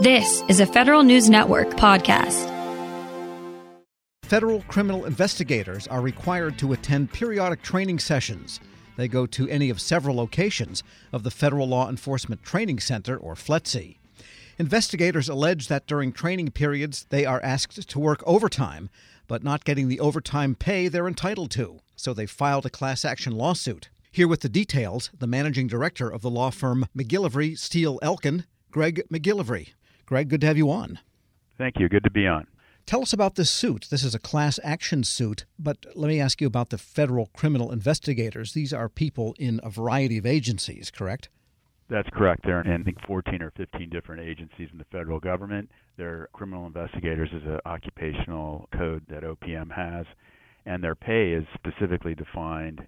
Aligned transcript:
This 0.00 0.44
is 0.46 0.60
a 0.60 0.66
Federal 0.66 1.02
News 1.02 1.28
Network 1.28 1.70
podcast. 1.70 2.46
Federal 4.22 4.62
criminal 4.68 5.04
investigators 5.04 5.88
are 5.88 6.00
required 6.00 6.56
to 6.58 6.72
attend 6.72 7.12
periodic 7.12 7.62
training 7.62 7.98
sessions. 7.98 8.60
They 8.96 9.08
go 9.08 9.26
to 9.26 9.48
any 9.48 9.70
of 9.70 9.80
several 9.80 10.14
locations 10.14 10.84
of 11.12 11.24
the 11.24 11.32
Federal 11.32 11.66
Law 11.66 11.88
Enforcement 11.88 12.44
Training 12.44 12.78
Center, 12.78 13.16
or 13.16 13.34
FLETC. 13.34 13.96
Investigators 14.56 15.28
allege 15.28 15.66
that 15.66 15.88
during 15.88 16.12
training 16.12 16.52
periods 16.52 17.04
they 17.08 17.26
are 17.26 17.42
asked 17.42 17.88
to 17.88 17.98
work 17.98 18.22
overtime, 18.24 18.90
but 19.26 19.42
not 19.42 19.64
getting 19.64 19.88
the 19.88 19.98
overtime 19.98 20.54
pay 20.54 20.86
they're 20.86 21.08
entitled 21.08 21.50
to. 21.50 21.80
So 21.96 22.14
they 22.14 22.26
filed 22.26 22.66
a 22.66 22.70
class 22.70 23.04
action 23.04 23.32
lawsuit. 23.32 23.88
Here 24.12 24.28
with 24.28 24.42
the 24.42 24.48
details, 24.48 25.10
the 25.18 25.26
managing 25.26 25.66
director 25.66 26.08
of 26.08 26.22
the 26.22 26.30
law 26.30 26.50
firm 26.50 26.86
McGillivray 26.96 27.58
Steele 27.58 27.98
Elkin, 28.00 28.44
Greg 28.70 29.02
McGillivray. 29.10 29.70
Greg, 30.08 30.30
good 30.30 30.40
to 30.40 30.46
have 30.46 30.56
you 30.56 30.70
on. 30.70 31.00
Thank 31.58 31.78
you. 31.78 31.86
Good 31.86 32.04
to 32.04 32.10
be 32.10 32.26
on. 32.26 32.46
Tell 32.86 33.02
us 33.02 33.12
about 33.12 33.34
this 33.34 33.50
suit. 33.50 33.88
This 33.90 34.02
is 34.02 34.14
a 34.14 34.18
class 34.18 34.58
action 34.64 35.04
suit, 35.04 35.44
but 35.58 35.84
let 35.94 36.08
me 36.08 36.18
ask 36.18 36.40
you 36.40 36.46
about 36.46 36.70
the 36.70 36.78
federal 36.78 37.26
criminal 37.36 37.70
investigators. 37.70 38.54
These 38.54 38.72
are 38.72 38.88
people 38.88 39.34
in 39.38 39.60
a 39.62 39.68
variety 39.68 40.16
of 40.16 40.24
agencies, 40.24 40.90
correct? 40.90 41.28
That's 41.90 42.08
correct. 42.14 42.46
They're 42.46 42.62
in, 42.62 42.80
I 42.80 42.84
think, 42.84 42.96
14 43.06 43.42
or 43.42 43.50
15 43.50 43.90
different 43.90 44.22
agencies 44.26 44.70
in 44.72 44.78
the 44.78 44.86
federal 44.90 45.20
government. 45.20 45.70
They're 45.98 46.30
criminal 46.32 46.66
investigators 46.66 47.28
is 47.34 47.42
an 47.44 47.60
occupational 47.66 48.66
code 48.74 49.02
that 49.10 49.24
OPM 49.24 49.70
has, 49.70 50.06
and 50.64 50.82
their 50.82 50.94
pay 50.94 51.32
is 51.32 51.44
specifically 51.52 52.14
defined 52.14 52.80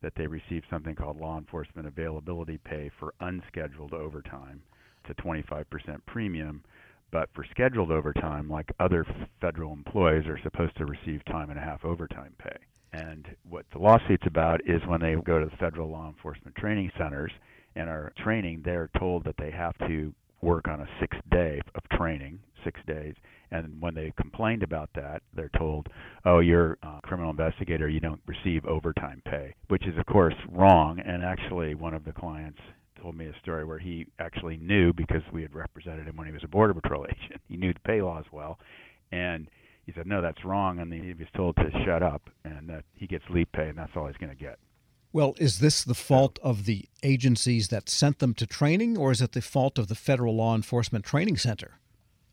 that 0.00 0.12
they 0.14 0.28
receive 0.28 0.62
something 0.70 0.94
called 0.94 1.18
law 1.18 1.38
enforcement 1.38 1.88
availability 1.88 2.58
pay 2.58 2.88
for 3.00 3.14
unscheduled 3.18 3.94
overtime 3.94 4.62
to 5.08 5.14
25% 5.14 5.64
premium. 6.06 6.62
But 7.10 7.30
for 7.34 7.44
scheduled 7.50 7.90
overtime, 7.90 8.50
like 8.50 8.70
other 8.78 9.06
federal 9.40 9.72
employees, 9.72 10.26
are 10.26 10.38
supposed 10.42 10.76
to 10.76 10.84
receive 10.84 11.24
time 11.24 11.50
and 11.50 11.58
a 11.58 11.62
half 11.62 11.84
overtime 11.84 12.34
pay. 12.38 12.56
And 12.92 13.26
what 13.48 13.66
the 13.72 13.78
lawsuit's 13.78 14.26
about 14.26 14.60
is 14.66 14.80
when 14.86 15.00
they 15.00 15.14
go 15.14 15.38
to 15.38 15.46
the 15.46 15.56
federal 15.56 15.90
law 15.90 16.08
enforcement 16.08 16.56
training 16.56 16.90
centers 16.98 17.32
and 17.76 17.88
are 17.88 18.12
training, 18.22 18.62
they're 18.64 18.90
told 18.98 19.24
that 19.24 19.36
they 19.38 19.50
have 19.50 19.76
to 19.86 20.12
work 20.40 20.68
on 20.68 20.80
a 20.80 20.88
sixth 21.00 21.20
day 21.30 21.60
of 21.74 21.82
training, 21.96 22.38
six 22.64 22.80
days. 22.86 23.14
And 23.50 23.80
when 23.80 23.94
they 23.94 24.12
complained 24.20 24.62
about 24.62 24.90
that, 24.94 25.22
they're 25.34 25.50
told, 25.56 25.88
oh, 26.24 26.40
you're 26.40 26.76
a 26.82 27.00
criminal 27.02 27.30
investigator, 27.30 27.88
you 27.88 28.00
don't 28.00 28.20
receive 28.26 28.64
overtime 28.66 29.22
pay, 29.24 29.54
which 29.68 29.86
is, 29.86 29.96
of 29.98 30.06
course, 30.06 30.34
wrong. 30.50 31.00
And 31.00 31.24
actually, 31.24 31.74
one 31.74 31.94
of 31.94 32.04
the 32.04 32.12
clients 32.12 32.60
told 33.00 33.16
me 33.16 33.26
a 33.26 33.38
story 33.40 33.64
where 33.64 33.78
he 33.78 34.06
actually 34.18 34.56
knew 34.56 34.92
because 34.92 35.22
we 35.32 35.42
had 35.42 35.54
represented 35.54 36.06
him 36.06 36.16
when 36.16 36.26
he 36.26 36.32
was 36.32 36.44
a 36.44 36.48
border 36.48 36.74
patrol 36.74 37.06
agent. 37.10 37.40
He 37.48 37.56
knew 37.56 37.72
the 37.72 37.80
pay 37.80 38.02
laws 38.02 38.24
well, 38.32 38.58
and 39.12 39.48
he 39.86 39.92
said, 39.92 40.06
"No, 40.06 40.20
that's 40.20 40.44
wrong," 40.44 40.78
and 40.78 40.92
he 40.92 41.14
was 41.14 41.28
told 41.34 41.56
to 41.56 41.70
shut 41.84 42.02
up 42.02 42.30
and 42.44 42.68
that 42.68 42.84
he 42.94 43.06
gets 43.06 43.24
leap 43.30 43.52
pay, 43.52 43.68
and 43.68 43.78
that's 43.78 43.92
all 43.96 44.06
he's 44.06 44.16
going 44.16 44.34
to 44.34 44.42
get. 44.42 44.58
Well, 45.12 45.34
is 45.38 45.60
this 45.60 45.82
the 45.84 45.94
fault 45.94 46.38
of 46.42 46.66
the 46.66 46.84
agencies 47.02 47.68
that 47.68 47.88
sent 47.88 48.18
them 48.18 48.34
to 48.34 48.46
training, 48.46 48.98
or 48.98 49.10
is 49.10 49.22
it 49.22 49.32
the 49.32 49.40
fault 49.40 49.78
of 49.78 49.88
the 49.88 49.94
Federal 49.94 50.36
Law 50.36 50.54
Enforcement 50.54 51.04
Training 51.04 51.38
Center? 51.38 51.78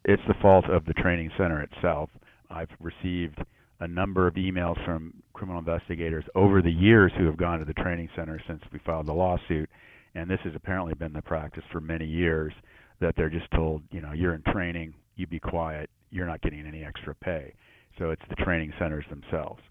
It's 0.03 0.21
the 0.27 0.35
fault 0.41 0.65
of 0.69 0.85
the 0.85 0.93
training 0.93 1.31
center 1.37 1.61
itself. 1.61 2.09
I've 2.49 2.69
received 2.79 3.39
a 3.79 3.87
number 3.87 4.27
of 4.27 4.35
emails 4.35 4.83
from 4.85 5.13
criminal 5.33 5.59
investigators 5.59 6.25
over 6.35 6.61
the 6.61 6.71
years 6.71 7.11
who 7.17 7.25
have 7.25 7.37
gone 7.37 7.59
to 7.59 7.65
the 7.65 7.73
training 7.73 8.09
center 8.15 8.41
since 8.47 8.61
we 8.71 8.79
filed 8.79 9.07
the 9.07 9.13
lawsuit 9.13 9.69
and 10.15 10.29
this 10.29 10.39
has 10.43 10.53
apparently 10.55 10.93
been 10.93 11.13
the 11.13 11.21
practice 11.21 11.63
for 11.71 11.81
many 11.81 12.05
years 12.05 12.53
that 12.99 13.15
they're 13.15 13.29
just 13.29 13.51
told, 13.51 13.83
you 13.91 14.01
know, 14.01 14.13
you're 14.13 14.33
in 14.33 14.41
training, 14.51 14.93
you 15.15 15.27
be 15.27 15.39
quiet, 15.39 15.89
you're 16.09 16.25
not 16.25 16.41
getting 16.41 16.65
any 16.65 16.83
extra 16.83 17.13
pay. 17.13 17.53
So 17.99 18.11
it's 18.11 18.21
the 18.29 18.35
training 18.35 18.73
centers 18.79 19.05
themselves. 19.09 19.61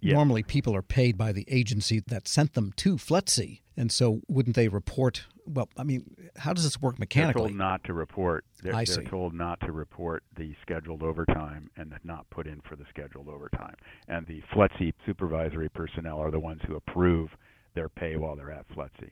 Yeah. 0.00 0.14
Normally, 0.14 0.42
people 0.42 0.76
are 0.76 0.82
paid 0.82 1.16
by 1.16 1.32
the 1.32 1.46
agency 1.48 2.02
that 2.08 2.28
sent 2.28 2.52
them 2.52 2.72
to 2.76 2.96
FLETC, 2.96 3.60
and 3.74 3.90
so 3.90 4.20
wouldn't 4.28 4.54
they 4.54 4.68
report? 4.68 5.24
Well, 5.46 5.70
I 5.78 5.82
mean, 5.82 6.14
how 6.36 6.52
does 6.52 6.64
this 6.64 6.80
work 6.80 6.98
mechanically? 6.98 7.40
They're 7.40 7.48
told 7.48 7.56
not 7.56 7.84
to 7.84 7.94
report. 7.94 8.44
They're, 8.62 8.74
I 8.74 8.84
they're 8.84 9.04
told 9.04 9.32
not 9.32 9.60
to 9.60 9.72
report 9.72 10.22
the 10.36 10.54
scheduled 10.60 11.02
overtime 11.02 11.70
and 11.78 11.94
not 12.04 12.28
put 12.28 12.46
in 12.46 12.60
for 12.68 12.76
the 12.76 12.84
scheduled 12.90 13.28
overtime. 13.28 13.76
And 14.06 14.26
the 14.26 14.42
FLETC 14.54 14.92
supervisory 15.06 15.70
personnel 15.70 16.18
are 16.18 16.30
the 16.30 16.40
ones 16.40 16.60
who 16.66 16.76
approve 16.76 17.30
their 17.74 17.88
pay 17.88 18.16
while 18.16 18.36
they're 18.36 18.52
at 18.52 18.68
FLETC. 18.76 19.10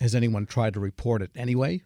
Has 0.00 0.14
anyone 0.14 0.46
tried 0.46 0.74
to 0.74 0.80
report 0.80 1.22
it 1.22 1.30
anyway? 1.34 1.82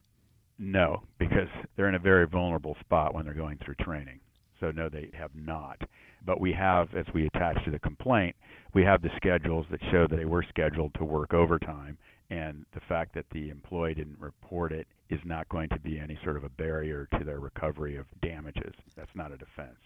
No, 0.59 1.03
because 1.19 1.49
they're 1.77 1.89
in 1.89 1.95
a 1.95 2.01
very 2.01 2.27
vulnerable 2.27 2.77
spot 2.81 3.15
when 3.15 3.25
they're 3.25 3.35
going 3.35 3.59
through 3.65 3.77
training. 3.77 4.21
So, 4.59 4.71
no, 4.71 4.89
they 4.89 5.11
have 5.15 5.31
not. 5.35 5.81
But 6.25 6.41
we 6.41 6.53
have, 6.53 6.95
as 6.95 7.07
we 7.15 7.27
attach 7.27 7.65
to 7.65 7.71
the 7.71 7.79
complaint, 7.79 8.37
we 8.75 8.83
have 8.83 9.01
the 9.01 9.09
schedules 9.17 9.65
that 9.71 9.81
show 9.91 10.07
that 10.07 10.17
they 10.17 10.27
were 10.27 10.45
scheduled 10.49 10.93
to 10.95 11.05
work 11.05 11.33
overtime. 11.33 11.97
And 12.29 12.67
the 12.75 12.81
fact 12.89 13.15
that 13.15 13.25
the 13.33 13.49
employee 13.49 13.95
didn't 13.95 14.21
report 14.21 14.73
it 14.73 14.87
is 15.09 15.21
not 15.25 15.49
going 15.49 15.71
to 15.71 15.81
be 15.81 15.99
any 15.99 16.19
sort 16.23 16.37
of 16.37 16.45
a 16.45 16.51
barrier 16.51 17.09
to 17.19 17.25
their 17.25 17.41
recovery 17.41 17.97
of 17.97 18.07
damages. 18.23 18.75
That's 18.97 19.11
not 19.15 19.33
a 19.33 19.39
defense. 19.39 19.79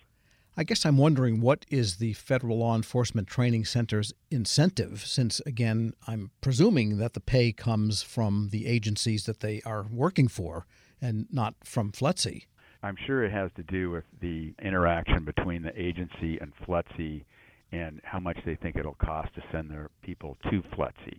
I 0.57 0.63
guess 0.63 0.87
I'm 0.87 0.99
wondering 0.99 1.41
what 1.41 1.67
is 1.69 1.97
the 1.97 2.13
Federal 2.13 2.59
Law 2.59 2.77
Enforcement 2.77 3.27
Training 3.27 3.65
Center's 3.65 4.13
incentive, 4.31 5.05
since, 5.05 5.41
again, 5.41 5.95
I'm 6.07 6.31
presuming 6.41 6.99
that 6.99 7.15
the 7.15 7.21
pay 7.21 7.51
comes 7.51 8.03
from 8.03 8.51
the 8.53 8.67
agencies 8.67 9.27
that 9.27 9.41
they 9.41 9.63
are 9.67 9.85
working 9.91 10.29
for 10.29 10.65
and 11.01 11.27
not 11.33 11.55
from 11.65 11.91
FLETC. 11.91 12.45
I'm 12.85 12.97
sure 13.05 13.25
it 13.25 13.33
has 13.33 13.51
to 13.57 13.65
do 13.65 13.91
with 13.91 14.05
the 14.21 14.55
interaction 14.63 15.25
between 15.25 15.63
the 15.63 15.73
agency 15.81 16.39
and 16.39 16.53
FLETC 16.65 17.25
and 17.73 18.01
how 18.05 18.21
much 18.21 18.39
they 18.47 18.55
think 18.55 18.77
it'll 18.77 18.95
cost 18.95 19.35
to 19.35 19.43
send 19.51 19.69
their 19.71 19.91
people 20.03 20.37
to 20.51 20.63
FLETC. 20.77 21.19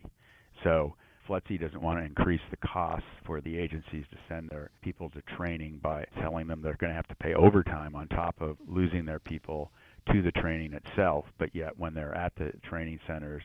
So 0.64 0.96
FLETC 1.28 1.60
doesn't 1.60 1.82
want 1.82 2.00
to 2.00 2.06
increase 2.06 2.42
the 2.52 2.58
costs 2.58 3.08
for 3.26 3.42
the 3.42 3.58
agencies 3.58 4.06
to 4.12 4.18
send 4.30 4.50
their 4.50 4.70
people 4.82 5.10
to 5.10 5.22
training 5.36 5.80
by 5.82 6.06
telling 6.22 6.48
them 6.48 6.62
they're 6.62 6.78
going 6.78 6.92
to 6.92 6.96
have 6.96 7.08
to 7.08 7.16
pay 7.16 7.34
overtime 7.34 7.96
on 7.96 8.08
top 8.08 8.36
of 8.40 8.58
losing 8.68 9.06
their 9.06 9.20
people 9.20 9.72
to 10.12 10.22
the 10.22 10.32
training 10.32 10.74
itself. 10.74 11.26
But 11.38 11.56
yet, 11.56 11.78
when 11.78 11.94
they're 11.94 12.16
at 12.16 12.36
the 12.36 12.54
training 12.64 13.00
centers, 13.08 13.44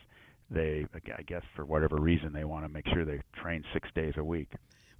they, 0.50 0.86
I 1.16 1.22
guess, 1.22 1.42
for 1.54 1.64
whatever 1.64 1.96
reason, 1.96 2.32
they 2.32 2.44
want 2.44 2.64
to 2.64 2.68
make 2.68 2.86
sure 2.88 3.04
they 3.04 3.20
train 3.34 3.64
six 3.72 3.88
days 3.94 4.14
a 4.16 4.24
week. 4.24 4.50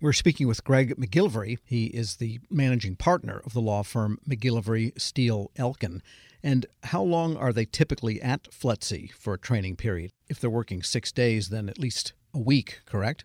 We're 0.00 0.14
speaking 0.14 0.48
with 0.48 0.64
Greg 0.64 0.96
McGillivray. 0.96 1.58
He 1.66 1.86
is 1.86 2.16
the 2.16 2.40
managing 2.48 2.96
partner 2.96 3.42
of 3.44 3.52
the 3.52 3.60
law 3.60 3.82
firm 3.82 4.18
McGillivray 4.26 4.98
Steele 4.98 5.50
Elkin. 5.56 6.02
And 6.42 6.66
how 6.84 7.02
long 7.02 7.36
are 7.36 7.52
they 7.52 7.64
typically 7.64 8.20
at 8.22 8.44
FLETC 8.44 9.12
for 9.12 9.34
a 9.34 9.38
training 9.38 9.76
period? 9.76 10.10
If 10.28 10.40
they're 10.40 10.50
working 10.50 10.82
six 10.82 11.12
days, 11.12 11.48
then 11.48 11.68
at 11.68 11.78
least 11.78 12.12
a 12.34 12.38
week, 12.38 12.80
correct? 12.86 13.24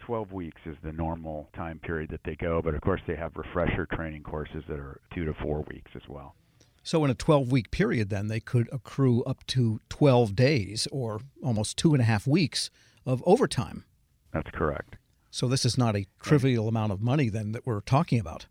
12 0.00 0.32
weeks 0.32 0.60
is 0.64 0.76
the 0.82 0.92
normal 0.92 1.50
time 1.54 1.78
period 1.80 2.10
that 2.10 2.22
they 2.24 2.34
go, 2.34 2.62
but 2.62 2.74
of 2.74 2.80
course 2.80 3.02
they 3.06 3.14
have 3.14 3.36
refresher 3.36 3.86
training 3.92 4.22
courses 4.22 4.64
that 4.66 4.78
are 4.78 5.00
two 5.14 5.26
to 5.26 5.34
four 5.34 5.64
weeks 5.68 5.90
as 5.94 6.08
well. 6.08 6.34
So, 6.82 7.04
in 7.04 7.10
a 7.10 7.14
12 7.14 7.52
week 7.52 7.70
period, 7.70 8.08
then 8.08 8.28
they 8.28 8.40
could 8.40 8.70
accrue 8.72 9.22
up 9.24 9.46
to 9.48 9.80
12 9.90 10.34
days 10.34 10.88
or 10.90 11.20
almost 11.44 11.76
two 11.76 11.92
and 11.92 12.00
a 12.00 12.06
half 12.06 12.26
weeks 12.26 12.70
of 13.04 13.22
overtime. 13.26 13.84
That's 14.32 14.48
correct. 14.50 14.96
So, 15.30 15.46
this 15.46 15.66
is 15.66 15.76
not 15.76 15.94
a 15.94 16.06
trivial 16.22 16.66
amount 16.66 16.92
of 16.92 17.02
money 17.02 17.28
then 17.28 17.52
that 17.52 17.66
we're 17.66 17.82
talking 17.82 18.18
about. 18.18 18.46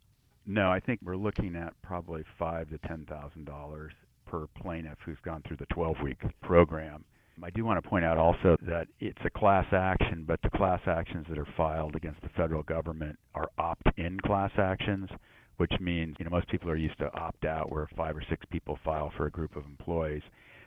No, 0.48 0.72
I 0.72 0.80
think 0.80 1.02
we're 1.04 1.18
looking 1.18 1.58
at 1.58 1.74
probably 1.82 2.24
five 2.40 2.70
to 2.70 2.78
ten 2.88 3.06
thousand 3.06 3.46
dollars 3.46 3.92
per 4.26 4.48
plaintiff 4.62 4.98
who's 5.06 5.18
gone 5.24 5.44
through 5.46 5.58
the 5.58 5.66
12 5.68 5.98
week 6.02 6.18
program. 6.42 7.04
I 7.44 7.50
do 7.50 7.66
want 7.66 7.84
to 7.84 7.88
point 7.88 8.06
out 8.06 8.18
also 8.18 8.56
that 8.62 8.88
it's 9.00 9.20
a 9.26 9.30
class 9.30 9.66
action, 9.72 10.24
but 10.26 10.42
the 10.42 10.50
class 10.50 10.80
actions 10.88 11.26
that 11.30 11.38
are 11.38 11.48
filed 11.56 11.96
against 11.96 12.22
the 12.22 12.30
federal 12.30 12.64
government 12.64 13.20
are 13.36 13.50
opt-in 13.58 14.20
class 14.22 14.52
actions, 14.58 15.10
which 15.58 15.72
means 15.82 16.16
you 16.18 16.26
know 16.26 16.32
most 16.32 16.48
people 16.48 16.70
are 16.70 16.78
used 16.78 16.98
to 17.00 17.14
opt-out, 17.14 17.70
where 17.70 17.90
five 17.98 18.16
or 18.16 18.24
six 18.30 18.46
people 18.50 18.80
file 18.86 19.12
for 19.18 19.26
a 19.28 19.32
group 19.32 19.56
of 19.58 19.66
employees. 19.66 20.24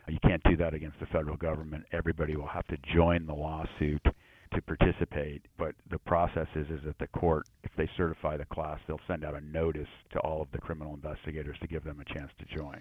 You 0.09 0.19
can't 0.23 0.43
do 0.45 0.57
that 0.59 0.75
against 0.75 1.01
the 1.01 1.07
federal 1.07 1.37
government. 1.37 1.85
Everybody 1.93 2.37
will 2.37 2.47
have 2.47 2.67
to 2.67 2.77
join 2.95 3.27
the 3.27 3.35
lawsuit 3.35 4.05
to 4.55 4.63
participate. 4.63 5.43
But 5.59 5.75
the 5.91 5.99
process 5.99 6.47
is 6.55 6.67
is 6.69 6.81
that 6.85 6.99
the 6.99 7.07
court, 7.09 7.47
if 7.63 7.71
they 7.77 7.89
certify 7.97 8.37
the 8.37 8.45
class, 8.45 8.79
they'll 8.87 9.01
send 9.07 9.25
out 9.25 9.35
a 9.35 9.41
notice 9.41 9.89
to 10.13 10.19
all 10.21 10.43
of 10.43 10.49
the 10.53 10.59
criminal 10.59 10.95
investigators 10.95 11.57
to 11.61 11.67
give 11.67 11.85
them 11.85 12.01
a 12.01 12.15
chance 12.15 12.31
to 12.39 12.57
join. 12.57 12.81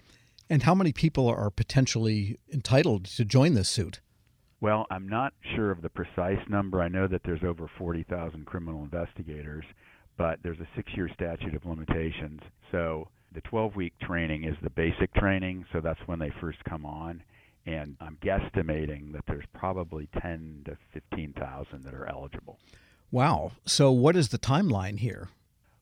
And 0.50 0.64
how 0.64 0.74
many 0.74 0.92
people 0.92 1.28
are 1.28 1.50
potentially 1.50 2.38
entitled 2.52 3.06
to 3.06 3.26
join 3.26 3.54
this 3.54 3.70
suit? 3.70 4.00
Well, 4.62 4.88
I'm 4.90 5.08
not 5.08 5.34
sure 5.56 5.72
of 5.72 5.82
the 5.82 5.90
precise 5.90 6.40
number. 6.50 6.82
I 6.82 6.90
know 6.90 7.08
that 7.08 7.22
there's 7.24 7.44
over 7.44 7.70
40,000 7.78 8.46
criminal 8.46 8.84
investigators, 8.84 9.64
but 10.18 10.40
there's 10.44 10.60
a 10.60 10.68
six 10.76 10.92
year 10.96 11.10
statute 11.14 11.56
of 11.56 11.66
limitations. 11.66 12.42
So 12.72 13.08
the 13.34 13.42
12 13.42 13.76
week 13.76 13.94
training 14.02 14.44
is 14.44 14.56
the 14.62 14.70
basic 14.72 15.14
training, 15.14 15.66
so 15.72 15.80
that's 15.80 16.00
when 16.08 16.20
they 16.20 16.32
first 16.42 16.58
come 16.66 16.86
on. 16.86 17.24
And 17.66 17.96
I'm 18.00 18.18
guesstimating 18.24 19.14
that 19.14 19.24
there's 19.28 19.46
probably 19.54 20.10
10 20.22 20.64
to 20.66 20.78
15,000 20.94 21.84
that 21.84 21.94
are 21.94 22.08
eligible. 22.08 22.60
Wow. 23.12 23.52
So 23.66 23.92
what 23.92 24.16
is 24.16 24.30
the 24.30 24.40
timeline 24.40 25.00
here? 25.00 25.30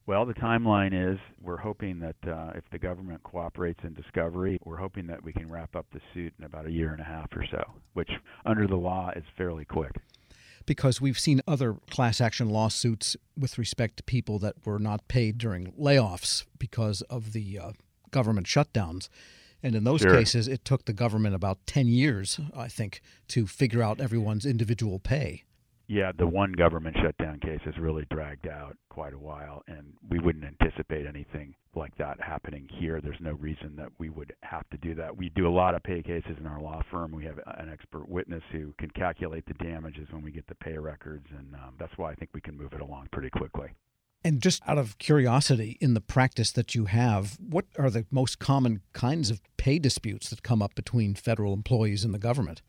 Well, 0.07 0.25
the 0.25 0.33
timeline 0.33 0.93
is 0.93 1.19
we're 1.41 1.57
hoping 1.57 1.99
that 1.99 2.15
uh, 2.25 2.51
if 2.55 2.63
the 2.71 2.79
government 2.79 3.23
cooperates 3.23 3.81
in 3.83 3.93
discovery, 3.93 4.57
we're 4.63 4.77
hoping 4.77 5.05
that 5.07 5.21
we 5.21 5.33
can 5.33 5.49
wrap 5.49 5.75
up 5.75 5.85
the 5.91 5.99
suit 6.13 6.33
in 6.39 6.45
about 6.45 6.65
a 6.65 6.71
year 6.71 6.93
and 6.93 7.01
a 7.01 7.03
half 7.03 7.27
or 7.35 7.45
so, 7.51 7.61
which 7.91 8.09
under 8.45 8.67
the 8.67 8.77
law 8.77 9.11
is 9.17 9.25
fairly 9.37 9.65
quick. 9.65 9.91
Because 10.65 11.01
we've 11.01 11.19
seen 11.19 11.41
other 11.45 11.75
class 11.89 12.21
action 12.21 12.49
lawsuits 12.49 13.17
with 13.37 13.57
respect 13.57 13.97
to 13.97 14.03
people 14.03 14.39
that 14.39 14.65
were 14.65 14.79
not 14.79 15.09
paid 15.09 15.37
during 15.37 15.73
layoffs 15.73 16.45
because 16.57 17.01
of 17.03 17.33
the 17.33 17.59
uh, 17.59 17.71
government 18.09 18.47
shutdowns. 18.47 19.09
And 19.67 19.75
in 19.75 19.83
those 19.83 19.99
sure. 19.99 20.15
cases, 20.15 20.47
it 20.47 20.63
took 20.63 20.85
the 20.85 20.93
government 20.93 21.35
about 21.35 21.57
10 21.65 21.87
years, 21.87 22.39
I 22.55 22.69
think, 22.69 23.01
to 23.27 23.45
figure 23.45 23.83
out 23.83 23.99
everyone's 23.99 24.45
individual 24.45 24.97
pay. 24.97 25.43
Yeah, 25.87 26.13
the 26.17 26.25
one 26.25 26.53
government 26.53 26.95
shutdown 27.03 27.41
case 27.41 27.59
has 27.65 27.77
really 27.77 28.05
dragged 28.09 28.47
out 28.47 28.77
quite 28.89 29.13
a 29.13 29.19
while, 29.19 29.63
and 29.67 29.91
we 30.09 30.19
wouldn't 30.19 30.45
anticipate 30.45 31.05
anything 31.05 31.53
like 31.75 31.93
that 31.97 32.17
happening 32.21 32.69
here. 32.79 33.01
There's 33.01 33.19
no 33.19 33.33
reason 33.33 33.75
that 33.75 33.89
we 33.99 34.09
would 34.09 34.33
have 34.41 34.69
to 34.69 34.77
do 34.77 34.95
that. 34.95 35.17
We 35.17 35.29
do 35.35 35.49
a 35.49 35.51
lot 35.51 35.75
of 35.75 35.83
pay 35.83 36.01
cases 36.01 36.37
in 36.39 36.47
our 36.47 36.61
law 36.61 36.81
firm. 36.89 37.11
We 37.11 37.25
have 37.25 37.39
an 37.57 37.69
expert 37.69 38.07
witness 38.07 38.43
who 38.53 38.73
can 38.79 38.89
calculate 38.91 39.45
the 39.47 39.53
damages 39.55 40.07
when 40.11 40.23
we 40.23 40.31
get 40.31 40.47
the 40.47 40.55
pay 40.55 40.77
records, 40.77 41.27
and 41.37 41.53
um, 41.55 41.73
that's 41.77 41.97
why 41.97 42.11
I 42.11 42.15
think 42.15 42.29
we 42.33 42.39
can 42.39 42.57
move 42.57 42.71
it 42.71 42.79
along 42.79 43.09
pretty 43.11 43.31
quickly. 43.31 43.67
And 44.27 44.41
just 44.41 44.61
out 44.67 44.77
of 44.77 44.97
curiosity, 44.97 45.77
in 45.79 45.93
the 45.93 46.01
practice 46.01 46.51
that 46.51 46.75
you 46.75 46.83
have, 46.83 47.37
what 47.39 47.63
are 47.79 47.89
the 47.89 48.05
most 48.11 48.39
common 48.39 48.81
kinds 48.91 49.29
of 49.29 49.39
pay 49.55 49.79
disputes 49.79 50.29
that 50.29 50.43
come 50.43 50.61
up 50.61 50.75
between 50.75 51.15
federal 51.15 51.53
employees 51.53 52.03
and 52.03 52.13
the 52.13 52.19
government? 52.19 52.61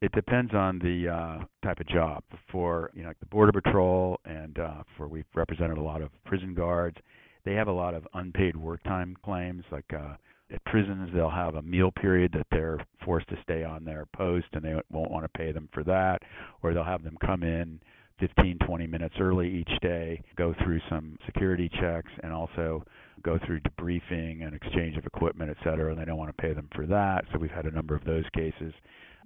It 0.00 0.12
depends 0.12 0.54
on 0.54 0.78
the 0.78 1.08
uh, 1.08 1.44
type 1.64 1.80
of 1.80 1.88
job. 1.88 2.22
For 2.52 2.92
you 2.94 3.02
know, 3.02 3.08
like 3.08 3.18
the 3.18 3.26
border 3.26 3.50
patrol, 3.50 4.20
and 4.24 4.56
uh, 4.60 4.84
for 4.96 5.08
we've 5.08 5.24
represented 5.34 5.76
a 5.76 5.82
lot 5.82 6.02
of 6.02 6.10
prison 6.24 6.54
guards, 6.54 6.98
they 7.44 7.54
have 7.54 7.66
a 7.66 7.72
lot 7.72 7.94
of 7.94 8.06
unpaid 8.14 8.56
work 8.56 8.80
time 8.84 9.16
claims. 9.24 9.64
Like 9.72 9.92
uh, 9.92 10.14
at 10.54 10.64
prisons, 10.66 11.10
they'll 11.12 11.30
have 11.30 11.56
a 11.56 11.62
meal 11.62 11.90
period 11.90 12.30
that 12.34 12.46
they're 12.52 12.78
forced 13.04 13.28
to 13.30 13.36
stay 13.42 13.64
on 13.64 13.84
their 13.84 14.06
post, 14.16 14.46
and 14.52 14.62
they 14.62 14.80
won't 14.88 15.10
want 15.10 15.24
to 15.24 15.36
pay 15.36 15.50
them 15.50 15.68
for 15.72 15.82
that, 15.82 16.22
or 16.62 16.72
they'll 16.72 16.84
have 16.84 17.02
them 17.02 17.16
come 17.20 17.42
in 17.42 17.80
15, 18.22 18.58
20 18.64 18.86
minutes 18.86 19.16
early 19.18 19.48
each 19.48 19.80
day, 19.80 20.22
go 20.36 20.54
through 20.62 20.80
some 20.88 21.18
security 21.26 21.68
checks, 21.80 22.10
and 22.22 22.32
also 22.32 22.84
go 23.24 23.36
through 23.44 23.58
debriefing 23.60 24.46
and 24.46 24.54
exchange 24.54 24.96
of 24.96 25.04
equipment, 25.04 25.50
et 25.50 25.56
cetera, 25.64 25.90
and 25.90 26.00
they 26.00 26.04
don't 26.04 26.18
want 26.18 26.34
to 26.34 26.40
pay 26.40 26.52
them 26.52 26.68
for 26.72 26.86
that. 26.86 27.24
So 27.32 27.38
we've 27.38 27.50
had 27.50 27.66
a 27.66 27.72
number 27.72 27.96
of 27.96 28.04
those 28.04 28.24
cases 28.32 28.72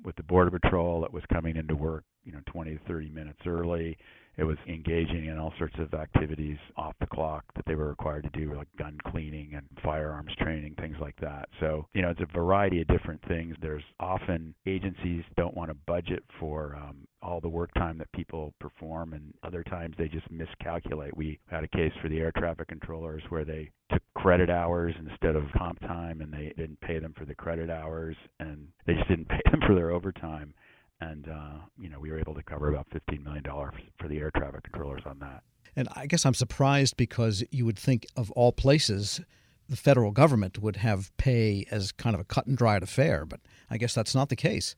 with 0.02 0.16
the 0.16 0.22
Border 0.22 0.58
Patrol 0.58 1.02
that 1.02 1.12
was 1.12 1.22
coming 1.30 1.56
into 1.56 1.76
work, 1.76 2.04
you 2.24 2.32
know, 2.32 2.40
20 2.46 2.72
to 2.72 2.80
30 2.88 3.10
minutes 3.10 3.40
early. 3.46 3.98
It 4.38 4.44
was 4.44 4.58
engaging 4.68 5.26
in 5.26 5.38
all 5.38 5.54
sorts 5.56 5.76
of 5.78 5.94
activities 5.94 6.58
off 6.76 6.94
the 7.00 7.06
clock 7.06 7.44
that 7.54 7.64
they 7.66 7.74
were 7.74 7.88
required 7.88 8.24
to 8.24 8.38
do, 8.38 8.54
like 8.54 8.68
gun 8.78 8.98
cleaning 9.06 9.54
and 9.54 9.66
firearms 9.82 10.32
training, 10.38 10.74
things 10.78 10.96
like 11.00 11.16
that. 11.20 11.48
So, 11.58 11.86
you 11.94 12.02
know, 12.02 12.10
it's 12.10 12.20
a 12.20 12.38
variety 12.38 12.82
of 12.82 12.88
different 12.88 13.22
things. 13.28 13.56
There's 13.62 13.82
often 13.98 14.54
agencies 14.66 15.24
don't 15.36 15.56
want 15.56 15.70
to 15.70 15.76
budget 15.86 16.22
for 16.38 16.76
um, 16.76 17.06
all 17.22 17.40
the 17.40 17.48
work 17.48 17.72
time 17.74 17.96
that 17.98 18.12
people 18.12 18.52
perform, 18.60 19.14
and 19.14 19.32
other 19.42 19.62
times 19.64 19.94
they 19.96 20.08
just 20.08 20.30
miscalculate. 20.30 21.16
We 21.16 21.38
had 21.50 21.64
a 21.64 21.68
case 21.68 21.92
for 22.02 22.08
the 22.08 22.18
air 22.18 22.32
traffic 22.36 22.68
controllers 22.68 23.22
where 23.30 23.44
they 23.44 23.70
took 23.90 24.02
credit 24.14 24.50
hours 24.50 24.94
instead 24.98 25.36
of 25.36 25.44
comp 25.56 25.80
time, 25.80 26.20
and 26.20 26.30
they 26.30 26.52
didn't 26.58 26.80
pay 26.82 26.98
them 26.98 27.14
for 27.16 27.24
the 27.24 27.34
credit 27.34 27.70
hours, 27.70 28.16
and 28.38 28.68
they 28.86 28.94
just 28.94 29.08
didn't 29.08 29.28
pay 29.30 29.40
them 29.50 29.60
for 29.66 29.74
their 29.74 29.90
overtime 29.90 30.52
and 31.00 31.28
uh, 31.28 31.58
you 31.78 31.88
know 31.88 32.00
we 32.00 32.10
were 32.10 32.18
able 32.18 32.34
to 32.34 32.42
cover 32.42 32.70
about 32.70 32.86
fifteen 32.90 33.22
million 33.22 33.42
dollars 33.42 33.74
for 33.98 34.08
the 34.08 34.18
air 34.18 34.30
traffic 34.36 34.62
controllers 34.64 35.02
on 35.06 35.18
that. 35.20 35.42
And 35.74 35.88
I 35.94 36.06
guess 36.06 36.24
I'm 36.24 36.34
surprised 36.34 36.96
because 36.96 37.44
you 37.50 37.66
would 37.66 37.78
think 37.78 38.06
of 38.16 38.30
all 38.32 38.52
places 38.52 39.20
the 39.68 39.76
federal 39.76 40.12
government 40.12 40.58
would 40.58 40.76
have 40.76 41.14
pay 41.16 41.66
as 41.70 41.92
kind 41.92 42.14
of 42.14 42.20
a 42.20 42.24
cut 42.24 42.46
and 42.46 42.56
dried 42.56 42.82
affair, 42.82 43.26
but 43.26 43.40
I 43.68 43.78
guess 43.78 43.94
that's 43.94 44.14
not 44.14 44.28
the 44.28 44.36
case. 44.36 44.76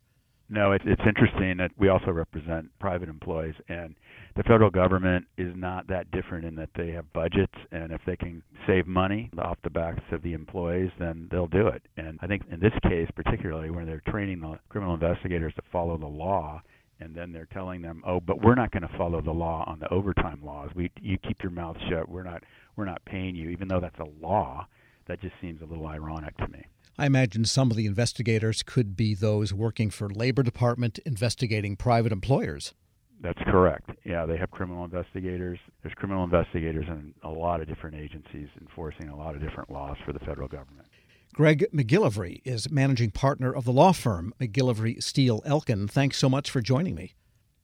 No, 0.50 0.72
it's 0.72 0.84
it's 0.86 1.02
interesting 1.06 1.58
that 1.58 1.72
we 1.78 1.88
also 1.88 2.10
represent 2.10 2.70
private 2.78 3.08
employees, 3.10 3.54
and 3.68 3.94
the 4.34 4.42
federal 4.44 4.70
government 4.70 5.26
is 5.36 5.54
not 5.54 5.86
that 5.88 6.10
different 6.10 6.46
in 6.46 6.54
that 6.56 6.70
they 6.74 6.90
have 6.92 7.12
budgets, 7.12 7.54
and 7.70 7.92
if 7.92 8.00
they 8.06 8.16
can 8.16 8.42
save 8.66 8.86
money 8.86 9.30
off 9.38 9.58
the 9.62 9.68
backs 9.70 10.02
of 10.10 10.22
the 10.22 10.32
employees, 10.32 10.90
then 10.98 11.28
they'll 11.30 11.48
do 11.48 11.66
it. 11.68 11.82
And 11.98 12.18
I 12.22 12.26
think 12.26 12.44
in 12.50 12.60
this 12.60 12.72
case, 12.82 13.10
particularly 13.14 13.70
when 13.70 13.84
they're 13.86 14.02
training 14.08 14.40
the 14.40 14.58
criminal 14.70 14.94
investigators 14.94 15.52
to 15.56 15.62
follow 15.70 15.98
the 15.98 16.06
law, 16.06 16.62
and 17.00 17.14
then 17.14 17.30
they're 17.32 17.48
telling 17.52 17.82
them, 17.82 18.02
"Oh, 18.06 18.18
but 18.20 18.40
we're 18.42 18.54
not 18.54 18.70
going 18.70 18.88
to 18.88 18.96
follow 18.96 19.20
the 19.20 19.32
law 19.32 19.64
on 19.66 19.78
the 19.80 19.92
overtime 19.92 20.40
laws. 20.42 20.70
We 20.74 20.90
you 21.00 21.18
keep 21.18 21.42
your 21.42 21.52
mouth 21.52 21.76
shut. 21.90 22.08
We're 22.08 22.22
not 22.22 22.42
we're 22.76 22.86
not 22.86 23.04
paying 23.04 23.36
you, 23.36 23.50
even 23.50 23.68
though 23.68 23.80
that's 23.80 23.98
a 23.98 24.08
law." 24.24 24.66
That 25.08 25.20
just 25.20 25.34
seems 25.40 25.62
a 25.62 25.64
little 25.64 25.86
ironic 25.86 26.36
to 26.38 26.48
me. 26.48 26.64
I 26.98 27.06
imagine 27.06 27.44
some 27.44 27.70
of 27.70 27.76
the 27.76 27.86
investigators 27.86 28.64
could 28.64 28.96
be 28.96 29.14
those 29.14 29.54
working 29.54 29.88
for 29.88 30.10
Labor 30.10 30.42
Department 30.42 30.98
investigating 31.06 31.76
private 31.76 32.10
employers. 32.10 32.74
That's 33.20 33.38
correct. 33.46 33.90
Yeah, 34.04 34.26
they 34.26 34.36
have 34.36 34.50
criminal 34.50 34.84
investigators. 34.84 35.58
There's 35.82 35.94
criminal 35.94 36.24
investigators 36.24 36.86
in 36.88 37.14
a 37.22 37.30
lot 37.30 37.60
of 37.60 37.68
different 37.68 37.96
agencies 37.96 38.48
enforcing 38.60 39.08
a 39.08 39.16
lot 39.16 39.34
of 39.34 39.40
different 39.40 39.70
laws 39.70 39.96
for 40.04 40.12
the 40.12 40.20
federal 40.20 40.48
government. 40.48 40.88
Greg 41.34 41.66
McGillivray 41.72 42.40
is 42.44 42.70
managing 42.70 43.10
partner 43.10 43.52
of 43.52 43.64
the 43.64 43.72
law 43.72 43.92
firm 43.92 44.34
McGillivray 44.40 45.02
Steele 45.02 45.42
Elkin. 45.44 45.86
Thanks 45.86 46.16
so 46.16 46.28
much 46.28 46.50
for 46.50 46.60
joining 46.60 46.94
me. 46.94 47.14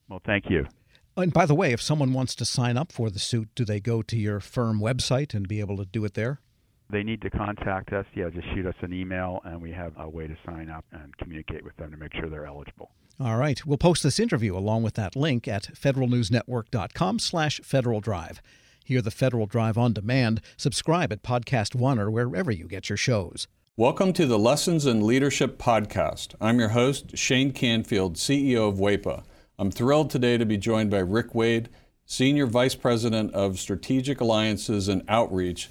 Well, 0.08 0.22
thank 0.24 0.48
you. 0.48 0.66
And 1.16 1.32
by 1.32 1.46
the 1.46 1.54
way, 1.54 1.72
if 1.72 1.80
someone 1.80 2.12
wants 2.12 2.34
to 2.36 2.44
sign 2.44 2.76
up 2.76 2.92
for 2.92 3.10
the 3.10 3.18
suit, 3.18 3.48
do 3.54 3.64
they 3.64 3.80
go 3.80 4.02
to 4.02 4.16
your 4.16 4.40
firm 4.40 4.80
website 4.80 5.34
and 5.34 5.48
be 5.48 5.60
able 5.60 5.76
to 5.78 5.86
do 5.86 6.04
it 6.04 6.14
there? 6.14 6.40
They 6.90 7.02
need 7.02 7.20
to 7.22 7.30
contact 7.30 7.92
us, 7.92 8.06
yeah, 8.14 8.28
just 8.30 8.46
shoot 8.54 8.66
us 8.66 8.74
an 8.80 8.92
email, 8.92 9.40
and 9.44 9.60
we 9.60 9.70
have 9.72 9.92
a 9.98 10.08
way 10.08 10.26
to 10.26 10.36
sign 10.46 10.70
up 10.70 10.84
and 10.92 11.16
communicate 11.16 11.64
with 11.64 11.76
them 11.76 11.90
to 11.90 11.96
make 11.96 12.14
sure 12.14 12.28
they're 12.28 12.46
eligible. 12.46 12.90
All 13.20 13.36
right. 13.36 13.64
We'll 13.64 13.78
post 13.78 14.02
this 14.02 14.18
interview 14.18 14.56
along 14.56 14.82
with 14.82 14.94
that 14.94 15.14
link 15.14 15.46
at 15.46 15.64
federalnewsnetwork.com 15.74 17.20
slash 17.20 17.60
Federal 17.62 18.00
Drive. 18.00 18.42
Hear 18.84 19.00
the 19.00 19.12
Federal 19.12 19.46
Drive 19.46 19.78
on 19.78 19.92
demand. 19.92 20.40
Subscribe 20.56 21.12
at 21.12 21.22
Podcast 21.22 21.74
One 21.74 21.98
or 21.98 22.10
wherever 22.10 22.50
you 22.50 22.66
get 22.66 22.88
your 22.88 22.96
shows. 22.96 23.46
Welcome 23.76 24.12
to 24.14 24.26
the 24.26 24.38
Lessons 24.38 24.84
in 24.84 25.06
Leadership 25.06 25.58
podcast. 25.58 26.34
I'm 26.40 26.58
your 26.58 26.70
host, 26.70 27.16
Shane 27.16 27.52
Canfield, 27.52 28.16
CEO 28.16 28.68
of 28.68 28.76
WEPA. 28.76 29.24
I'm 29.58 29.70
thrilled 29.70 30.10
today 30.10 30.36
to 30.36 30.44
be 30.44 30.56
joined 30.56 30.90
by 30.90 30.98
Rick 30.98 31.34
Wade, 31.34 31.68
Senior 32.04 32.46
Vice 32.46 32.74
President 32.74 33.32
of 33.32 33.58
Strategic 33.58 34.20
Alliances 34.20 34.88
and 34.88 35.02
Outreach 35.08 35.70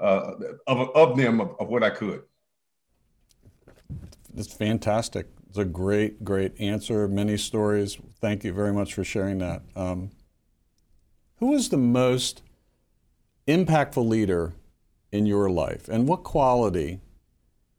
uh, 0.00 0.32
of, 0.66 0.90
of 0.94 1.16
them 1.16 1.40
of, 1.40 1.54
of 1.60 1.68
what 1.68 1.82
I 1.82 1.90
could. 1.90 2.22
It's 4.36 4.52
fantastic. 4.52 5.26
It's 5.48 5.58
a 5.58 5.64
great, 5.64 6.24
great 6.24 6.60
answer. 6.60 7.08
Many 7.08 7.36
stories. 7.36 7.98
Thank 8.20 8.44
you 8.44 8.52
very 8.52 8.72
much 8.72 8.94
for 8.94 9.02
sharing 9.02 9.38
that. 9.38 9.62
Um, 9.74 10.10
who 11.38 11.52
was 11.52 11.70
the 11.70 11.78
most 11.78 12.42
impactful 13.46 14.06
leader 14.06 14.54
in 15.10 15.24
your 15.24 15.48
life, 15.48 15.88
and 15.88 16.06
what 16.06 16.22
quality 16.22 17.00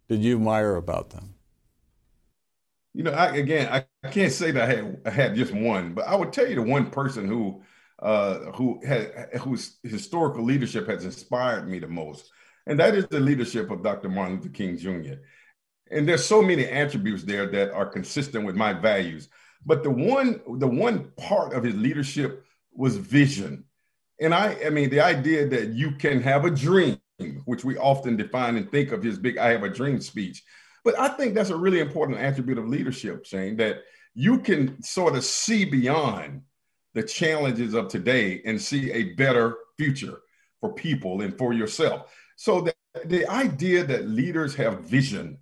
did 0.07 0.23
you 0.23 0.35
admire 0.35 0.75
about 0.75 1.11
them? 1.11 1.35
You 2.93 3.03
know, 3.03 3.11
I, 3.11 3.35
again, 3.35 3.69
I, 3.71 3.85
I 4.03 4.09
can't 4.09 4.31
say 4.31 4.51
that 4.51 4.63
I 4.63 4.73
had, 4.73 5.01
I 5.05 5.09
had 5.11 5.35
just 5.35 5.53
one, 5.53 5.93
but 5.93 6.07
I 6.07 6.15
would 6.15 6.33
tell 6.33 6.47
you 6.47 6.55
the 6.55 6.61
one 6.63 6.89
person 6.89 7.27
who 7.27 7.61
uh, 8.01 8.51
who 8.53 8.79
had 8.85 9.29
whose 9.41 9.77
historical 9.83 10.43
leadership 10.43 10.87
has 10.87 11.05
inspired 11.05 11.67
me 11.67 11.79
the 11.79 11.87
most, 11.87 12.29
and 12.65 12.79
that 12.79 12.95
is 12.95 13.07
the 13.07 13.19
leadership 13.19 13.71
of 13.71 13.83
Dr. 13.83 14.09
Martin 14.09 14.37
Luther 14.37 14.49
King 14.49 14.77
Jr. 14.77 15.15
And 15.91 16.07
there's 16.07 16.23
so 16.23 16.41
many 16.41 16.65
attributes 16.65 17.23
there 17.23 17.47
that 17.47 17.71
are 17.71 17.85
consistent 17.85 18.45
with 18.45 18.55
my 18.55 18.73
values. 18.73 19.27
But 19.65 19.83
the 19.83 19.89
one, 19.89 20.39
the 20.59 20.67
one 20.67 21.11
part 21.17 21.53
of 21.53 21.63
his 21.63 21.75
leadership 21.75 22.45
was 22.71 22.95
vision. 22.95 23.65
And 24.21 24.33
I, 24.33 24.55
I 24.65 24.69
mean, 24.69 24.89
the 24.89 25.01
idea 25.01 25.47
that 25.47 25.69
you 25.69 25.91
can 25.91 26.21
have 26.21 26.45
a 26.45 26.51
dream 26.51 26.99
which 27.45 27.65
we 27.65 27.77
often 27.77 28.15
define 28.15 28.55
and 28.55 28.71
think 28.71 28.91
of 28.91 29.03
his 29.03 29.17
big 29.17 29.37
I 29.37 29.49
have 29.49 29.63
a 29.63 29.69
dream 29.69 29.99
speech. 29.99 30.43
But 30.83 30.97
I 30.97 31.09
think 31.09 31.35
that's 31.35 31.49
a 31.49 31.57
really 31.57 31.79
important 31.79 32.19
attribute 32.19 32.57
of 32.57 32.67
leadership, 32.67 33.25
Shane, 33.25 33.57
that 33.57 33.79
you 34.13 34.39
can 34.39 34.81
sort 34.81 35.15
of 35.15 35.23
see 35.23 35.65
beyond 35.65 36.43
the 36.93 37.03
challenges 37.03 37.73
of 37.73 37.87
today 37.87 38.41
and 38.45 38.61
see 38.61 38.91
a 38.91 39.13
better 39.13 39.57
future 39.77 40.21
for 40.59 40.73
people 40.73 41.21
and 41.21 41.37
for 41.37 41.53
yourself. 41.53 42.13
So 42.35 42.61
the, 42.61 42.73
the 43.05 43.27
idea 43.27 43.83
that 43.83 44.07
leaders 44.07 44.55
have 44.55 44.81
vision 44.81 45.37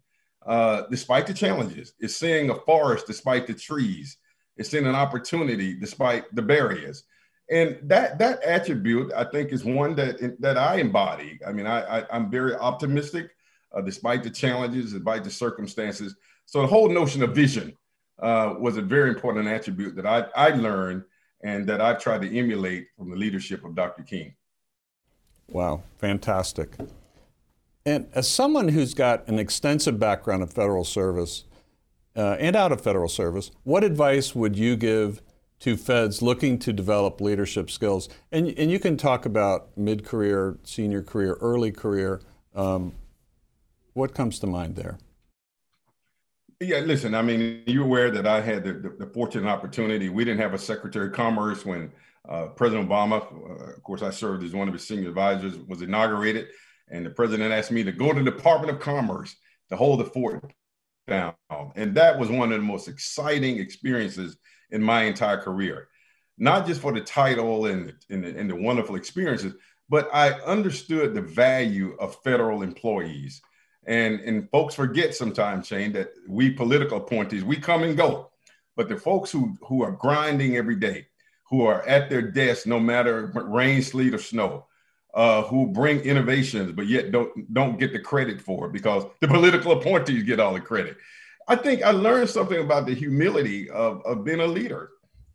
uh, 0.47 0.83
despite 0.89 1.27
the 1.27 1.33
challenges, 1.33 1.93
is 1.99 2.15
seeing 2.15 2.49
a 2.49 2.55
forest 2.55 3.05
despite 3.05 3.45
the 3.45 3.53
trees, 3.53 4.17
it's 4.55 4.69
seeing 4.69 4.87
an 4.87 4.95
opportunity 4.95 5.77
despite 5.77 6.23
the 6.33 6.41
barriers. 6.41 7.03
And 7.51 7.77
that 7.83 8.17
that 8.19 8.43
attribute 8.43 9.13
i 9.13 9.23
think 9.23 9.51
is 9.53 9.63
one 9.63 9.95
that 9.95 10.41
that 10.41 10.57
i 10.57 10.75
embody. 10.75 11.39
I 11.45 11.51
mean 11.51 11.67
i, 11.67 11.99
I 11.99 12.15
am 12.15 12.31
very 12.31 12.55
optimistic 12.55 13.31
uh, 13.73 13.81
despite 13.81 14.23
the 14.23 14.29
challenges 14.29 14.93
despite 14.93 15.23
the 15.23 15.31
circumstances. 15.31 16.15
So 16.45 16.61
the 16.61 16.67
whole 16.67 16.89
notion 16.89 17.23
of 17.23 17.35
vision 17.35 17.77
uh, 18.21 18.55
was 18.57 18.77
a 18.77 18.81
very 18.81 19.09
important 19.09 19.47
attribute 19.47 19.95
that 19.95 20.05
I, 20.05 20.25
I 20.35 20.49
learned 20.49 21.03
and 21.41 21.67
that 21.67 21.82
I've 21.82 22.00
tried 22.00 22.22
to 22.22 22.38
emulate 22.38 22.88
from 22.98 23.10
the 23.10 23.15
leadership 23.15 23.63
of 23.63 23.75
Dr. 23.75 24.03
King. 24.03 24.34
Wow, 25.50 25.84
fantastic. 25.98 26.75
And 27.86 28.08
as 28.13 28.29
someone 28.29 28.70
who's 28.70 28.94
got 28.94 29.27
an 29.27 29.39
extensive 29.39 29.98
background 29.98 30.41
in 30.41 30.50
federal 30.50 30.84
service 30.84 31.46
uh, 32.15 32.36
and 32.39 32.56
out 32.56 32.72
of 32.72 32.82
federal 32.82 33.08
service, 33.08 33.51
what 33.63 33.84
advice 33.84 34.36
would 34.36 34.58
you 34.58 34.75
give 34.75 35.22
to 35.60 35.77
feds 35.77 36.22
looking 36.22 36.60
to 36.60 36.74
develop 36.74 37.22
leadership 37.22 37.72
skills? 37.72 38.10
And, 38.32 38.48
and 38.58 38.70
you 38.70 38.79
can 38.79 38.98
talk 38.98 39.25
about 39.25 39.70
mid 39.77 40.03
career, 40.03 40.58
senior 40.63 41.01
career, 41.01 41.38
early 41.39 41.72
career. 41.72 42.22
Um, 42.53 42.94
what 43.94 44.13
comes 44.13 44.38
to 44.39 44.48
mind 44.48 44.75
there? 44.75 44.98
Yeah, 46.59 46.79
listen, 46.79 47.13
I 47.13 47.21
mean, 47.21 47.61
you're 47.67 47.85
aware 47.85 48.09
that 48.09 48.25
I 48.25 48.41
had 48.41 48.63
the, 48.63 48.73
the, 48.73 49.05
the 49.05 49.13
fortunate 49.13 49.47
opportunity. 49.47 50.09
We 50.09 50.25
didn't 50.25 50.41
have 50.41 50.55
a 50.55 50.57
Secretary 50.57 51.07
of 51.07 51.13
Commerce 51.13 51.63
when 51.63 51.91
uh, 52.27 52.47
President 52.47 52.89
Obama, 52.89 53.21
uh, 53.21 53.73
of 53.75 53.83
course, 53.83 54.01
I 54.01 54.09
served 54.09 54.43
as 54.43 54.53
one 54.53 54.67
of 54.67 54.73
his 54.73 54.87
senior 54.87 55.09
advisors, 55.09 55.55
was 55.55 55.83
inaugurated. 55.83 56.47
And 56.89 57.05
the 57.05 57.11
president 57.11 57.53
asked 57.53 57.71
me 57.71 57.83
to 57.83 57.91
go 57.91 58.11
to 58.11 58.23
the 58.23 58.31
Department 58.31 58.75
of 58.75 58.81
Commerce 58.81 59.35
to 59.69 59.75
hold 59.75 59.99
the 59.99 60.05
fort 60.05 60.51
down. 61.07 61.35
And 61.75 61.93
that 61.95 62.17
was 62.17 62.29
one 62.29 62.51
of 62.51 62.59
the 62.59 62.65
most 62.65 62.87
exciting 62.87 63.59
experiences 63.59 64.37
in 64.71 64.81
my 64.81 65.03
entire 65.03 65.37
career. 65.37 65.89
Not 66.39 66.65
just 66.65 66.81
for 66.81 66.91
the 66.91 67.01
title 67.01 67.67
and, 67.67 67.93
and, 68.09 68.25
and 68.25 68.49
the 68.49 68.55
wonderful 68.55 68.95
experiences, 68.95 69.53
but 69.89 70.09
I 70.13 70.31
understood 70.41 71.13
the 71.13 71.21
value 71.21 71.95
of 71.99 72.21
federal 72.23 72.63
employees. 72.63 73.41
And, 73.88 74.20
and 74.20 74.50
folks 74.51 74.75
forget 74.75 75.15
sometimes, 75.15 75.67
Shane, 75.67 75.94
that 75.94 76.13
we 76.27 76.51
political 76.51 76.98
appointees, 76.98 77.44
we 77.44 77.56
come 77.56 77.84
and 77.84 77.96
go. 77.98 78.29
But 78.75 78.89
the 78.89 78.98
folks 78.98 79.32
who, 79.32 79.56
who 79.62 79.82
are 79.82 79.91
grinding 79.91 80.58
every 80.58 80.75
day, 80.75 81.08
who 81.50 81.65
are 81.65 81.88
at 81.88 82.10
their 82.10 82.22
desk 82.22 82.67
no 82.67 82.79
matter 82.79 83.32
rain, 83.34 83.82
sleet, 83.82 84.13
or 84.13 84.20
snow, 84.20 84.65
uh, 85.13 85.41
who 85.44 85.67
bring 85.67 86.00
innovations, 86.01 86.72
but 86.74 86.86
yet 86.86 87.12
don't 87.12 87.53
don't 87.53 87.79
get 87.79 87.91
the 87.91 88.00
credit 88.00 88.39
for 88.39 88.67
it 88.67 88.74
because 88.74 89.03
the 89.22 89.27
political 89.27 89.72
appointees 89.72 90.24
get 90.24 90.39
all 90.39 90.53
the 90.53 90.62
credit. 90.62 90.98
I 91.48 91.56
think 91.56 91.82
I 91.82 91.91
learned 91.91 92.29
something 92.29 92.60
about 92.60 92.86
the 92.86 92.94
humility 92.94 93.70
of, 93.70 94.06
of 94.06 94.25
being 94.25 94.41
a 94.41 94.46
leader. 94.46 94.91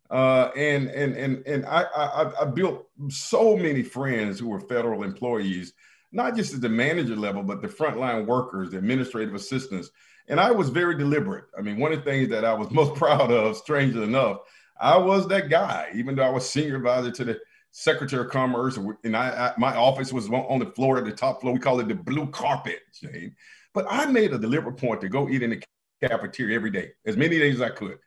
Uh, 0.09 0.51
and 0.55 0.89
and 0.89 1.17
and 1.17 1.45
and 1.47 1.65
I, 1.65 1.83
I 1.83 2.41
I 2.43 2.45
built 2.45 2.87
so 3.09 3.57
many 3.57 3.81
friends 3.81 4.39
who 4.39 4.49
were 4.49 4.59
federal 4.59 5.03
employees, 5.03 5.73
not 6.13 6.35
just 6.35 6.53
at 6.53 6.61
the 6.61 6.69
manager 6.69 7.15
level, 7.15 7.43
but 7.43 7.61
the 7.61 7.67
frontline 7.67 8.25
workers, 8.25 8.69
the 8.71 8.77
administrative 8.77 9.33
assistants. 9.33 9.89
And 10.27 10.39
I 10.39 10.51
was 10.51 10.69
very 10.69 10.97
deliberate. 10.97 11.45
I 11.57 11.61
mean, 11.61 11.79
one 11.79 11.91
of 11.91 11.99
the 11.99 12.09
things 12.09 12.29
that 12.29 12.45
I 12.45 12.53
was 12.53 12.71
most 12.71 12.95
proud 12.95 13.31
of, 13.31 13.57
strangely 13.57 14.03
enough, 14.03 14.37
I 14.79 14.97
was 14.97 15.27
that 15.27 15.49
guy, 15.49 15.89
even 15.95 16.15
though 16.15 16.23
I 16.23 16.29
was 16.29 16.49
senior 16.49 16.77
advisor 16.77 17.11
to 17.11 17.23
the 17.25 17.39
Secretary 17.71 18.23
of 18.23 18.31
Commerce, 18.31 18.77
and 19.03 19.17
I, 19.17 19.29
I, 19.29 19.53
my 19.57 19.75
office 19.75 20.13
was 20.13 20.29
on 20.29 20.59
the 20.59 20.67
floor 20.67 20.99
at 20.99 21.05
the 21.05 21.11
top 21.11 21.41
floor. 21.41 21.53
We 21.53 21.59
call 21.59 21.79
it 21.79 21.87
the 21.87 21.95
blue 21.95 22.27
carpet, 22.27 22.79
Shane. 22.93 23.35
But 23.73 23.87
I 23.89 24.05
made 24.05 24.31
a 24.31 24.37
deliberate 24.37 24.77
point 24.77 25.01
to 25.01 25.09
go 25.09 25.27
eat 25.27 25.41
in 25.41 25.49
the 25.49 25.63
cafeteria 26.07 26.55
every 26.55 26.69
day, 26.69 26.91
as 27.05 27.17
many 27.17 27.39
days 27.39 27.55
as 27.55 27.61
I 27.61 27.69
could, 27.69 27.97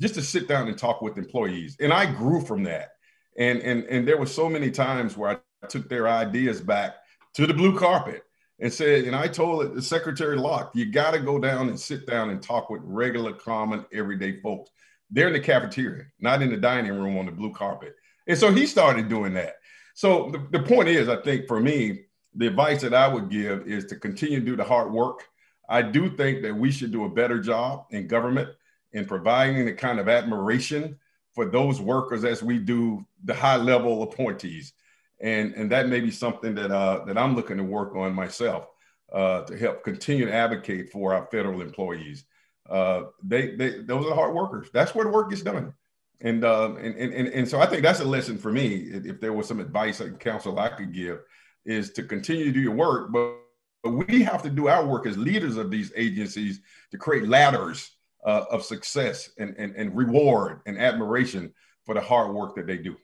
just 0.00 0.14
to 0.14 0.22
sit 0.22 0.46
down 0.46 0.68
and 0.68 0.78
talk 0.78 1.02
with 1.02 1.18
employees. 1.18 1.76
And 1.80 1.92
I 1.92 2.06
grew 2.06 2.40
from 2.40 2.62
that. 2.64 2.90
And 3.36 3.60
and 3.60 3.84
and 3.84 4.06
there 4.06 4.16
were 4.16 4.26
so 4.26 4.48
many 4.48 4.70
times 4.70 5.16
where 5.16 5.30
I 5.30 5.66
took 5.66 5.88
their 5.88 6.08
ideas 6.08 6.60
back 6.60 6.94
to 7.36 7.46
the 7.46 7.52
blue 7.52 7.78
carpet 7.78 8.24
and 8.60 8.72
said, 8.72 9.04
and 9.04 9.14
I 9.14 9.28
told 9.28 9.74
the 9.74 9.82
Secretary 9.82 10.36
Locke, 10.38 10.70
you 10.74 10.90
got 10.90 11.10
to 11.10 11.20
go 11.20 11.38
down 11.38 11.68
and 11.68 11.78
sit 11.78 12.06
down 12.06 12.30
and 12.30 12.42
talk 12.42 12.70
with 12.70 12.80
regular, 12.82 13.34
common, 13.34 13.84
everyday 13.92 14.40
folks. 14.40 14.70
They're 15.10 15.26
in 15.26 15.34
the 15.34 15.40
cafeteria, 15.40 16.06
not 16.18 16.40
in 16.40 16.48
the 16.48 16.56
dining 16.56 16.98
room 16.98 17.18
on 17.18 17.26
the 17.26 17.32
blue 17.32 17.52
carpet. 17.52 17.94
And 18.26 18.38
so 18.38 18.50
he 18.50 18.64
started 18.66 19.10
doing 19.10 19.34
that. 19.34 19.56
So 19.92 20.30
the, 20.30 20.58
the 20.58 20.64
point 20.64 20.88
is, 20.88 21.10
I 21.10 21.20
think 21.20 21.46
for 21.46 21.60
me, 21.60 22.06
the 22.34 22.46
advice 22.46 22.80
that 22.80 22.94
I 22.94 23.06
would 23.06 23.28
give 23.28 23.68
is 23.68 23.84
to 23.86 23.96
continue 23.96 24.40
to 24.40 24.46
do 24.46 24.56
the 24.56 24.64
hard 24.64 24.90
work. 24.90 25.28
I 25.68 25.82
do 25.82 26.08
think 26.08 26.40
that 26.40 26.56
we 26.56 26.72
should 26.72 26.90
do 26.90 27.04
a 27.04 27.10
better 27.10 27.38
job 27.38 27.84
in 27.90 28.06
government 28.06 28.48
in 28.94 29.04
providing 29.04 29.66
the 29.66 29.74
kind 29.74 30.00
of 30.00 30.08
admiration 30.08 30.98
for 31.34 31.44
those 31.44 31.82
workers 31.82 32.24
as 32.24 32.42
we 32.42 32.58
do 32.58 33.04
the 33.24 33.34
high 33.34 33.56
level 33.56 34.04
appointees. 34.04 34.72
And, 35.20 35.54
and 35.54 35.70
that 35.72 35.88
may 35.88 36.00
be 36.00 36.10
something 36.10 36.54
that, 36.56 36.70
uh, 36.70 37.04
that 37.06 37.16
I'm 37.16 37.34
looking 37.34 37.56
to 37.56 37.64
work 37.64 37.96
on 37.96 38.12
myself 38.12 38.68
uh, 39.12 39.42
to 39.42 39.56
help 39.56 39.82
continue 39.82 40.26
to 40.26 40.32
advocate 40.32 40.90
for 40.90 41.14
our 41.14 41.26
federal 41.30 41.62
employees. 41.62 42.24
Uh, 42.68 43.04
they, 43.22 43.56
they, 43.56 43.82
those 43.82 44.04
are 44.04 44.10
the 44.10 44.14
hard 44.14 44.34
workers. 44.34 44.68
That's 44.72 44.94
where 44.94 45.04
the 45.04 45.10
work 45.10 45.30
gets 45.30 45.42
done. 45.42 45.72
And, 46.20 46.44
um, 46.44 46.76
and, 46.78 46.96
and, 46.96 47.28
and 47.28 47.48
so 47.48 47.60
I 47.60 47.66
think 47.66 47.82
that's 47.82 48.00
a 48.00 48.04
lesson 48.04 48.38
for 48.38 48.50
me. 48.50 48.74
If 48.90 49.20
there 49.20 49.32
was 49.32 49.46
some 49.46 49.60
advice 49.60 50.00
and 50.00 50.18
counsel 50.18 50.58
I 50.58 50.70
could 50.70 50.92
give, 50.92 51.20
is 51.64 51.92
to 51.92 52.02
continue 52.02 52.44
to 52.44 52.52
do 52.52 52.60
your 52.60 52.74
work, 52.74 53.12
but, 53.12 53.34
but 53.82 53.90
we 53.90 54.22
have 54.22 54.42
to 54.42 54.50
do 54.50 54.68
our 54.68 54.86
work 54.86 55.06
as 55.06 55.16
leaders 55.16 55.56
of 55.56 55.70
these 55.70 55.92
agencies 55.96 56.60
to 56.90 56.98
create 56.98 57.28
ladders 57.28 57.90
uh, 58.24 58.44
of 58.50 58.64
success 58.64 59.30
and, 59.38 59.54
and, 59.58 59.74
and 59.76 59.96
reward 59.96 60.60
and 60.66 60.78
admiration 60.78 61.52
for 61.84 61.94
the 61.94 62.00
hard 62.00 62.34
work 62.34 62.56
that 62.56 62.66
they 62.66 62.78
do. 62.78 62.96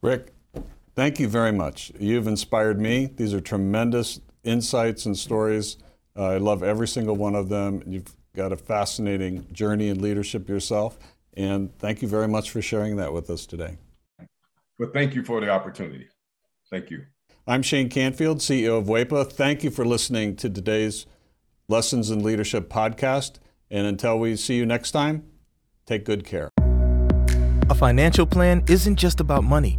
Rick, 0.00 0.32
thank 0.98 1.20
you 1.20 1.28
very 1.28 1.52
much. 1.52 1.92
You've 2.00 2.26
inspired 2.26 2.80
me. 2.80 3.06
These 3.06 3.32
are 3.32 3.40
tremendous 3.40 4.18
insights 4.42 5.06
and 5.06 5.16
stories. 5.16 5.76
Uh, 6.16 6.30
I 6.30 6.38
love 6.38 6.64
every 6.64 6.88
single 6.88 7.14
one 7.14 7.36
of 7.36 7.48
them. 7.48 7.84
You've 7.86 8.16
got 8.34 8.52
a 8.52 8.56
fascinating 8.56 9.46
journey 9.52 9.90
in 9.90 10.02
leadership 10.02 10.48
yourself. 10.48 10.98
And 11.34 11.72
thank 11.78 12.02
you 12.02 12.08
very 12.08 12.26
much 12.26 12.50
for 12.50 12.60
sharing 12.60 12.96
that 12.96 13.12
with 13.12 13.30
us 13.30 13.46
today. 13.46 13.78
Well, 14.76 14.90
thank 14.92 15.14
you 15.14 15.22
for 15.22 15.40
the 15.40 15.48
opportunity. 15.50 16.08
Thank 16.68 16.90
you. 16.90 17.04
I'm 17.46 17.62
Shane 17.62 17.90
Canfield, 17.90 18.38
CEO 18.38 18.76
of 18.78 18.86
WEPA. 18.86 19.30
Thank 19.30 19.62
you 19.62 19.70
for 19.70 19.84
listening 19.84 20.34
to 20.36 20.50
today's 20.50 21.06
Lessons 21.68 22.10
in 22.10 22.24
Leadership 22.24 22.68
podcast. 22.68 23.36
And 23.70 23.86
until 23.86 24.18
we 24.18 24.34
see 24.34 24.56
you 24.56 24.66
next 24.66 24.90
time, 24.90 25.28
take 25.86 26.04
good 26.04 26.24
care. 26.24 26.50
A 27.70 27.74
financial 27.76 28.26
plan 28.26 28.64
isn't 28.66 28.96
just 28.96 29.20
about 29.20 29.44
money, 29.44 29.78